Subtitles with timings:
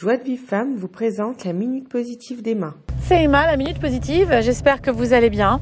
[0.00, 2.72] Joie de Vive Femme vous présente la Minute Positive d'Emma.
[3.00, 4.34] C'est Emma, la Minute Positive.
[4.40, 5.60] J'espère que vous allez bien.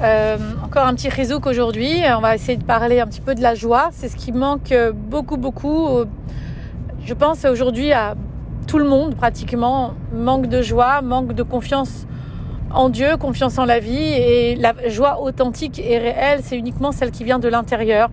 [0.00, 2.02] Euh, encore un petit réseau qu'aujourd'hui.
[2.16, 3.88] On va essayer de parler un petit peu de la joie.
[3.90, 5.88] C'est ce qui manque beaucoup, beaucoup.
[7.04, 8.14] Je pense aujourd'hui à
[8.68, 9.94] tout le monde pratiquement.
[10.12, 12.06] Manque de joie, manque de confiance
[12.70, 14.12] en Dieu, confiance en la vie.
[14.12, 18.08] Et la joie authentique et réelle, c'est uniquement celle qui vient de l'intérieur.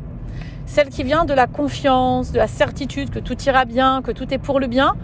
[0.65, 4.33] Celle qui vient de la confiance, de la certitude que tout ira bien, que tout
[4.33, 4.95] est pour le bien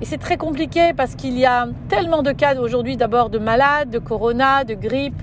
[0.00, 3.90] et c'est très compliqué parce qu'il y a tellement de cas aujourd'hui, d'abord de malades,
[3.90, 5.22] de corona, de grippe,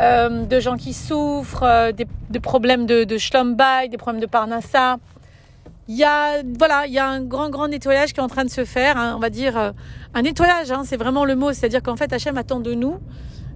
[0.00, 4.98] euh, de gens qui souffrent, euh, des, problèmes de, de des problèmes de Parnassa.
[5.88, 8.44] Il y a, voilà, il y a un grand, grand nettoyage qui est en train
[8.44, 8.96] de se faire.
[8.96, 9.72] Hein, on va dire euh,
[10.14, 11.52] un nettoyage, hein, c'est vraiment le mot.
[11.52, 12.98] C'est-à-dire qu'en fait, Hachem attend de nous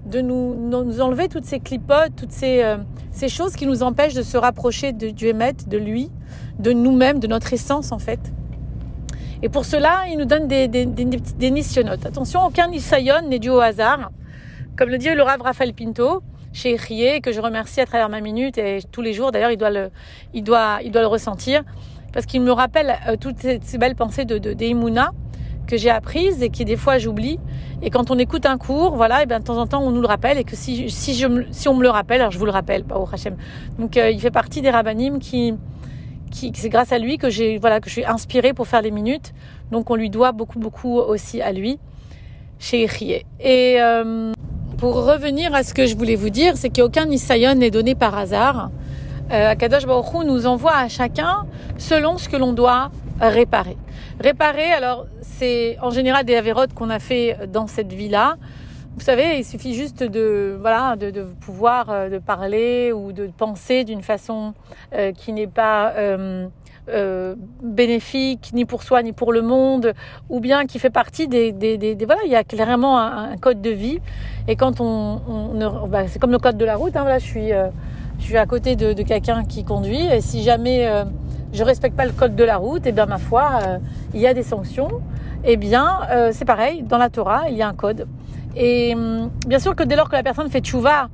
[0.07, 2.63] de nous, enlever toutes ces clipotes, toutes ces,
[3.29, 6.11] choses qui nous empêchent de se rapprocher de Dieu émettre, de lui,
[6.61, 8.21] de nous-mêmes, de notre essence en fait.
[9.47, 12.05] Et pour cela, il nous donne des, des, nissionotes.
[12.05, 14.11] Attention, aucun nisayon n'est dû au hasard.
[14.77, 18.21] Comme le dit le Rav Raphaël Pinto, chez Echrié, que je remercie à travers ma
[18.21, 19.91] minute et tous les jours, d'ailleurs, il doit le,
[20.35, 21.63] il doit, il doit le ressentir,
[22.13, 24.53] parce qu'il me rappelle euh, toutes ces, belles pensées de, de,
[25.69, 27.39] que j'ai apprises et qui des fois j'oublie.
[27.83, 30.01] Et quand on écoute un cours, voilà, et bien de temps en temps on nous
[30.01, 32.47] le rappelle et que si, si, je, si on me le rappelle, alors je vous
[32.47, 33.37] le rappelle, pas au Hachem.
[33.79, 35.55] Donc euh, il fait partie des rabbinim qui,
[36.37, 39.33] c'est grâce à lui que j'ai voilà que je suis inspirée pour faire les minutes.
[39.73, 41.79] Donc on lui doit beaucoup beaucoup aussi à lui
[42.59, 43.27] chez Echrié.
[43.41, 44.33] Et euh,
[44.79, 48.17] pour revenir à ce que je voulais vous dire, c'est qu'aucun Nisayon n'est donné par
[48.17, 48.71] hasard.
[49.33, 49.87] Euh, Akadosh
[50.25, 51.47] nous envoie à chacun
[51.79, 52.91] selon ce que l'on doit
[53.21, 53.77] réparer.
[54.21, 58.37] Réparer, alors c'est en général des avérotes qu'on a fait dans cette vie-là.
[58.97, 63.27] Vous savez, il suffit juste de voilà de, de pouvoir euh, de parler ou de
[63.27, 64.55] penser d'une façon
[64.95, 66.47] euh, qui n'est pas euh,
[66.89, 69.93] euh, bénéfique ni pour soi ni pour le monde,
[70.31, 73.61] ou bien qui fait partie des, des, des, voilà, il y a clairement un, code
[73.61, 73.99] de vie.
[74.49, 76.97] Et quand on, on bah, c'est comme le code de la route.
[76.97, 77.51] Hein, voilà, je suis
[78.19, 80.91] je suis à côté de, de quelqu'un qui conduit et si jamais
[81.53, 83.61] je respecte pas le code de la route, et bien ma foi,
[84.15, 85.03] il y a des sanctions.
[85.45, 86.01] Et bien
[86.33, 88.07] c'est pareil dans la Torah, il y a un code.
[88.57, 91.09] Et hum, bien sûr que dès lors que la personne fait tchouva,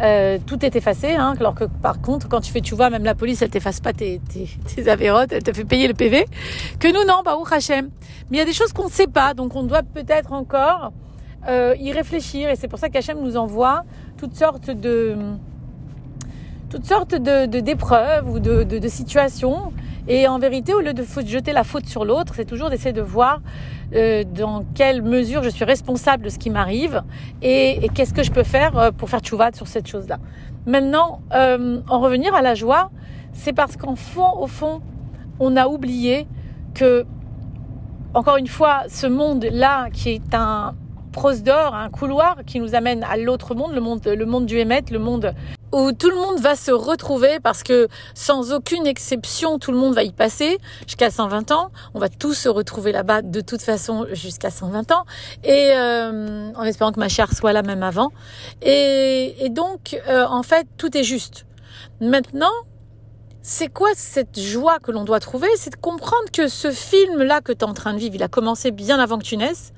[0.00, 1.12] euh, tout est effacé.
[1.12, 3.92] Hein, alors que par contre, quand tu fais tchouva, même la police, elle t'efface pas
[3.92, 6.26] tes, tes, tes avérotes, elle te fait payer le PV.
[6.78, 7.90] Que nous, non, bah, Hachem.
[8.30, 10.92] Mais il y a des choses qu'on ne sait pas, donc on doit peut-être encore
[11.48, 12.48] euh, y réfléchir.
[12.50, 13.84] Et c'est pour ça qu'Hachem nous envoie
[14.16, 15.16] toutes sortes de
[16.70, 19.72] toutes sortes d'épreuves ou de situations
[20.06, 23.00] et en vérité, au lieu de jeter la faute sur l'autre, c'est toujours d'essayer de
[23.00, 23.40] voir
[23.94, 27.02] euh, dans quelle mesure je suis responsable de ce qui m'arrive
[27.40, 30.18] et, qu'est-ce que je peux faire euh, pour faire tchouvat sur cette chose-là.
[30.66, 32.90] Maintenant, euh, en revenir à la joie,
[33.32, 34.82] c'est parce qu'en fond, au fond,
[35.40, 36.26] on a oublié
[36.74, 37.06] que,
[38.12, 40.74] encore une fois, ce monde-là, qui est un
[41.12, 43.80] prose d'or, un couloir qui nous amène à l'autre monde, le
[44.26, 45.32] monde, du émet, le monde
[45.74, 49.92] où tout le monde va se retrouver parce que sans aucune exception, tout le monde
[49.92, 51.72] va y passer jusqu'à 120 ans.
[51.94, 55.04] On va tous se retrouver là-bas de toute façon jusqu'à 120 ans
[55.42, 58.12] et euh, en espérant que ma chère soit là même avant.
[58.62, 61.44] Et, donc, euh, en fait, tout est juste.
[62.00, 62.54] Maintenant,
[63.42, 65.48] c'est quoi cette joie que l'on doit trouver?
[65.56, 68.28] C'est de comprendre que ce film-là que tu es en train de vivre, il a
[68.28, 69.72] commencé bien avant que tu naisses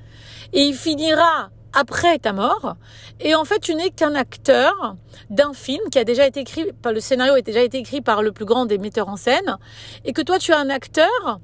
[0.53, 2.75] et il finira après ta mort.
[3.19, 4.95] Et en fait, tu n'es qu'un acteur
[5.29, 8.31] d'un film qui a déjà été écrit, le scénario a déjà été écrit par le
[8.31, 9.57] plus grand des metteurs en scène,
[10.05, 11.39] et que toi, tu es un acteur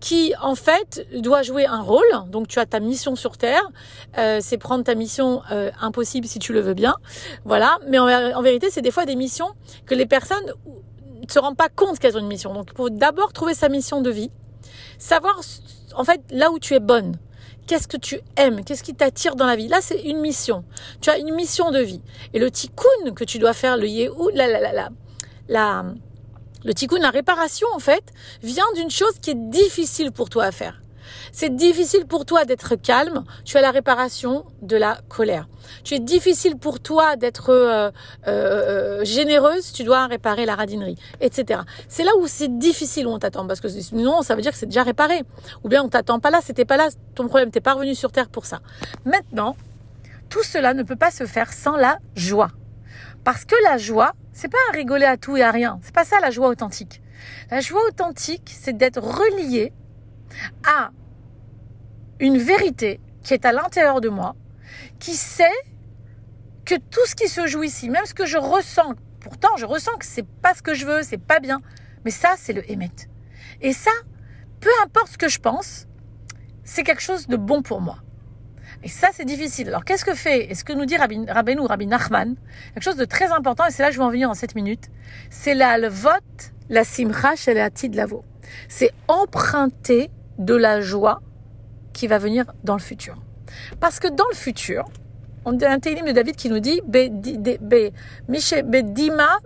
[0.00, 2.06] qui en fait doit jouer un rôle.
[2.28, 3.68] Donc tu as ta mission sur Terre,
[4.16, 6.94] euh, c'est prendre ta mission euh, impossible si tu le veux bien,
[7.44, 7.78] voilà.
[7.88, 9.50] Mais en, en vérité, c'est des fois des missions
[9.86, 10.52] que les personnes
[11.20, 12.54] ne se rendent pas compte qu'elles ont une mission.
[12.54, 14.30] Donc il faut d'abord trouver sa mission de vie,
[14.98, 15.40] savoir
[15.94, 17.16] en fait là où tu es bonne.
[17.68, 18.64] Qu'est-ce que tu aimes?
[18.64, 19.68] Qu'est-ce qui t'attire dans la vie?
[19.68, 20.64] Là, c'est une mission.
[21.02, 22.00] Tu as une mission de vie.
[22.32, 24.88] Et le tikkun que tu dois faire, le yehou, la, la, la, la,
[25.48, 25.84] la,
[26.64, 28.04] le tikkun, la réparation, en fait,
[28.42, 30.80] vient d'une chose qui est difficile pour toi à faire.
[31.32, 35.48] C'est difficile pour toi d'être calme, tu as la réparation de la colère.
[35.84, 37.90] Tu es difficile pour toi d'être euh,
[38.26, 41.60] euh, euh, généreuse, tu dois réparer la radinerie, etc.
[41.88, 44.58] C'est là où c'est difficile où on t'attend, parce que sinon ça veut dire que
[44.58, 45.22] c'est déjà réparé.
[45.64, 48.12] Ou bien on t'attend pas là, c'était pas là ton problème, t'es pas revenu sur
[48.12, 48.60] terre pour ça.
[49.04, 49.56] Maintenant,
[50.28, 52.50] tout cela ne peut pas se faire sans la joie.
[53.24, 55.78] Parce que la joie, c'est pas à rigoler à tout et à rien.
[55.82, 57.02] C'est pas ça la joie authentique.
[57.50, 59.72] La joie authentique, c'est d'être relié
[60.66, 60.90] à
[62.20, 64.34] une vérité qui est à l'intérieur de moi,
[64.98, 65.44] qui sait
[66.64, 69.96] que tout ce qui se joue ici, même ce que je ressens, pourtant je ressens
[69.98, 71.60] que c'est pas ce que je veux, c'est pas bien,
[72.04, 72.90] mais ça c'est le émet.
[73.60, 73.90] Et ça,
[74.60, 75.86] peu importe ce que je pense,
[76.64, 77.98] c'est quelque chose de bon pour moi.
[78.84, 79.68] Et ça, c'est difficile.
[79.68, 82.36] Alors, qu'est-ce que fait, est-ce que nous dit Rabbi, Rabbeinu, Rabbi Nachman
[82.74, 84.54] Quelque chose de très important, et c'est là que je vais en venir en 7
[84.54, 84.88] minutes.
[85.30, 88.24] C'est la le vote, la simcha la de lavo.
[88.68, 91.20] C'est emprunter de la joie
[91.98, 93.16] qui va venir dans le futur.
[93.80, 94.84] Parce que dans le futur,
[95.44, 97.08] on a un télim de David qui nous dit Dima,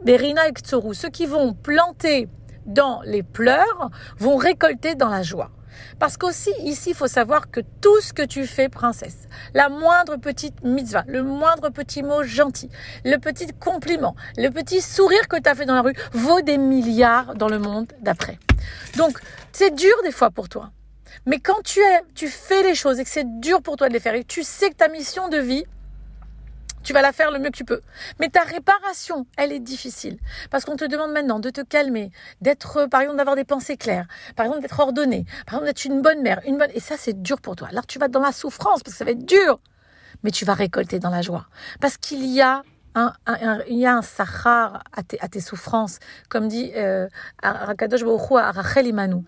[0.04, 2.28] Berina et Ceux qui vont planter
[2.66, 5.50] dans les pleurs vont récolter dans la joie.
[5.98, 10.16] Parce qu'aussi, ici, il faut savoir que tout ce que tu fais, princesse, la moindre
[10.16, 12.68] petite mitzvah, le moindre petit mot gentil,
[13.06, 16.58] le petit compliment, le petit sourire que tu as fait dans la rue, vaut des
[16.58, 18.38] milliards dans le monde d'après.
[18.98, 19.18] Donc,
[19.52, 20.70] c'est dur des fois pour toi.
[21.26, 23.92] Mais quand tu, es, tu fais les choses et que c'est dur pour toi de
[23.92, 25.64] les faire et que tu sais que ta mission de vie,
[26.82, 27.80] tu vas la faire le mieux que tu peux.
[28.18, 30.18] Mais ta réparation, elle est difficile.
[30.50, 32.10] Parce qu'on te demande maintenant de te calmer,
[32.40, 34.06] d'être, par exemple, d'avoir des pensées claires,
[34.36, 37.22] par exemple, d'être ordonné, par exemple, d'être une bonne mère, une bonne, et ça, c'est
[37.22, 37.68] dur pour toi.
[37.70, 39.60] Alors, tu vas dans la souffrance parce que ça va être dur.
[40.24, 41.46] Mais tu vas récolter dans la joie.
[41.80, 42.62] Parce qu'il y a
[42.94, 43.12] un,
[43.68, 45.98] il y a un sahar à tes, souffrances,
[46.28, 47.08] comme dit euh,
[47.42, 47.72] à
[48.52, 49.24] Rachel Imanu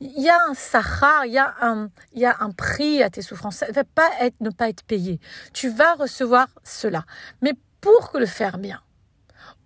[0.00, 3.10] il y a un sahar, il y a un, il y a un prix à
[3.10, 3.56] tes souffrances.
[3.56, 5.20] Ça ne va pas être, ne pas être payé.
[5.52, 7.04] Tu vas recevoir cela.
[7.42, 8.80] Mais pour le faire bien,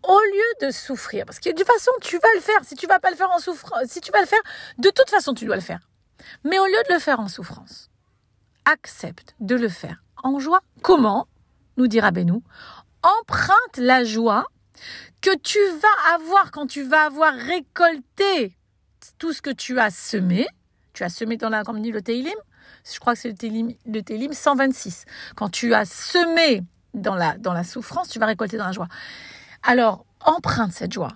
[0.03, 2.65] au lieu de souffrir, parce que de toute façon, tu vas le faire.
[2.65, 4.43] Si tu vas pas le faire en souffrance, si tu vas le faire,
[4.79, 5.89] de toute façon, tu dois le faire.
[6.43, 7.91] Mais au lieu de le faire en souffrance,
[8.65, 10.61] accepte de le faire en joie.
[10.83, 11.29] Comment?
[11.77, 12.43] Nous dira Benou.
[13.03, 14.47] Emprunte la joie
[15.21, 18.57] que tu vas avoir quand tu vas avoir récolté
[19.19, 20.47] tout ce que tu as semé,
[20.93, 22.35] tu as semé dans la, comme dit le Teilim,
[22.91, 25.05] je crois que c'est le Teilim, le Teilim 126.
[25.37, 26.63] Quand tu as semé
[26.93, 28.89] dans la, dans la souffrance, tu vas récolter dans la joie.
[29.63, 31.13] Alors, emprunte cette joie.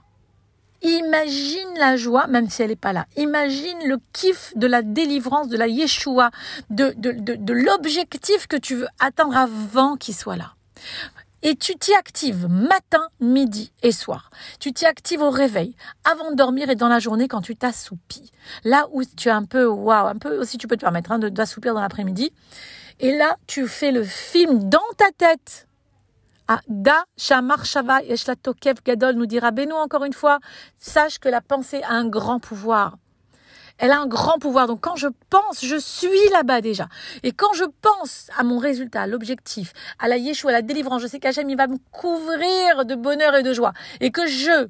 [0.83, 3.07] Imagine la joie, même si elle n'est pas là.
[3.17, 6.31] Imagine le kiff de la délivrance, de la Yeshua,
[6.71, 10.55] de, de, de l'objectif que tu veux atteindre avant qu'il soit là.
[11.43, 14.31] Et tu t'y actives matin, midi et soir.
[14.59, 18.33] Tu t'y actives au réveil, avant de dormir et dans la journée quand tu t'assoupis.
[18.65, 21.19] Là où tu es un peu, waouh, un peu aussi tu peux te permettre hein,
[21.19, 22.33] de t'assoupir dans l'après-midi.
[23.01, 25.69] Et là, tu fais le film dans ta tête.
[26.49, 28.01] Ah, da Shamar Shava
[28.85, 30.39] Gadol nous dira Beno encore une fois.
[30.79, 32.97] Sache que la pensée a un grand pouvoir.
[33.79, 34.67] Elle a un grand pouvoir.
[34.67, 36.89] Donc quand je pense, je suis là-bas déjà.
[37.23, 41.01] Et quand je pense à mon résultat, à l'objectif, à la Yeshua, à la délivrance,
[41.03, 43.73] je sais qu'Hachem, il va me couvrir de bonheur et de joie.
[44.01, 44.69] Et que je,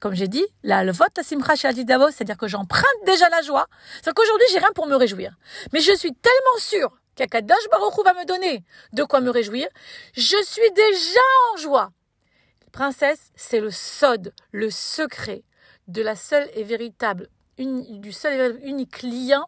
[0.00, 3.66] comme j'ai dit, le vote à Simcha Davos, c'est-à-dire que j'emprunte déjà la joie.
[4.02, 5.36] C'est qu'aujourd'hui, j'ai rien pour me réjouir.
[5.72, 8.64] Mais je suis tellement sûre qu'Akadosh Baruch va me donner
[8.94, 9.68] de quoi me réjouir.
[10.14, 11.20] Je suis déjà
[11.52, 11.90] en joie.
[12.72, 15.42] Princesse, c'est le sod, le secret
[15.88, 17.28] de la seule et véritable
[17.66, 19.44] du seul et unique lien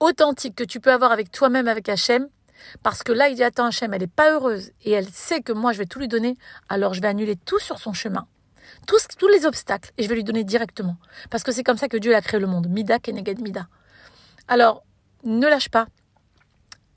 [0.00, 2.28] authentique que tu peux avoir avec toi-même, avec Hachem,
[2.82, 5.52] parce que là, il dit, attends, Hachem, elle n'est pas heureuse et elle sait que
[5.52, 6.36] moi, je vais tout lui donner,
[6.68, 8.26] alors je vais annuler tout sur son chemin.
[8.86, 10.96] Tous, tous les obstacles, et je vais lui donner directement.
[11.30, 12.68] Parce que c'est comme ça que Dieu a créé le monde.
[12.68, 13.68] Mida keneged mida.
[14.46, 14.84] Alors,
[15.24, 15.86] ne lâche pas.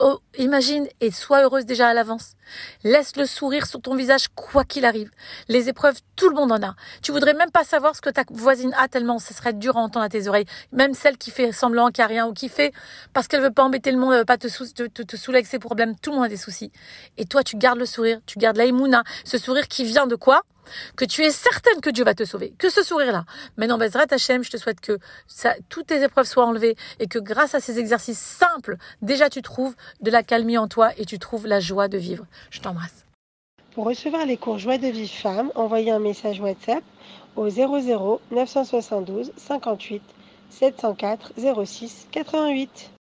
[0.04, 2.32] Oh, imagine et sois heureuse déjà à l'avance.
[2.82, 5.12] Laisse le sourire sur ton visage quoi qu'il arrive.
[5.46, 6.74] Les épreuves, tout le monde en a.
[7.02, 9.80] Tu voudrais même pas savoir ce que ta voisine a tellement ce serait dur à
[9.80, 10.46] entendre à tes oreilles.
[10.72, 12.72] Même celle qui fait semblant qu'il n'y a rien ou qui fait
[13.12, 15.60] parce qu'elle veut pas embêter le monde, elle veut pas te, te, te, avec ses
[15.60, 15.94] problèmes.
[15.96, 16.72] Tout le monde a des soucis.
[17.16, 18.64] Et toi, tu gardes le sourire, tu gardes la
[19.24, 20.42] Ce sourire qui vient de quoi?
[20.96, 23.24] Que tu es certaine que Dieu va te sauver, que ce sourire-là.
[23.56, 24.98] Maintenant, Bezrat Hashem, je te souhaite que
[25.68, 29.74] toutes tes épreuves soient enlevées et que grâce à ces exercices simples, déjà tu trouves
[30.00, 32.26] de la calmie en toi et tu trouves la joie de vivre.
[32.50, 33.04] Je t'embrasse.
[33.74, 36.84] Pour recevoir les cours Joie de vie femme, envoyez un message WhatsApp
[37.36, 40.02] au 00 972 58
[40.50, 41.32] 704
[41.64, 42.90] 06 88.